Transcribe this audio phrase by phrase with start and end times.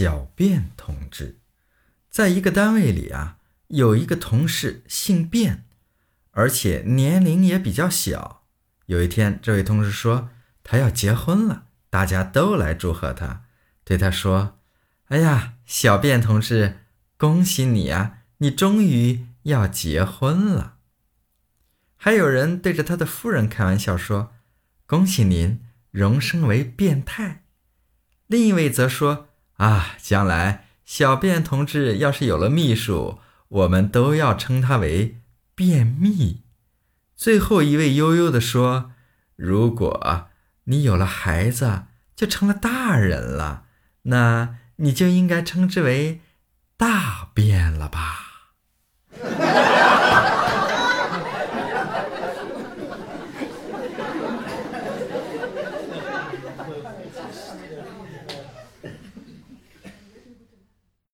[0.00, 1.40] 小便同志。
[2.08, 5.58] 在一个单位里啊，有一个同事姓卞，
[6.30, 8.46] 而且年龄也比较小。
[8.86, 10.30] 有一天，这位同事说
[10.64, 13.42] 他要结婚了，大家都来祝贺他，
[13.84, 14.58] 对他说
[15.08, 16.78] ：“哎呀，小卞同志，
[17.18, 20.78] 恭喜你啊，你终于要结婚了。”
[22.02, 24.32] 还有人对着他的夫人开玩笑说
[24.88, 25.60] ：“恭喜您
[25.90, 27.44] 荣升为变态。”
[28.26, 29.28] 另一位则说
[29.60, 35.18] ：“啊，将来小便同志要是有了秘书，我们都要称他为
[35.54, 36.44] 便秘。
[37.14, 38.92] 最后一位悠悠地说
[39.36, 40.28] ：“如果
[40.64, 41.82] 你有了孩子，
[42.16, 43.64] 就成了大人了，
[44.04, 46.22] 那你就应该称之为
[46.78, 48.54] 大便了吧。”